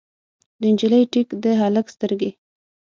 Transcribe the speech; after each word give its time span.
د 0.61 0.63
نجلۍ 0.73 1.03
ټیک، 1.11 1.27
د 1.43 1.45
هلک 1.61 1.85
سترګې 1.95 2.31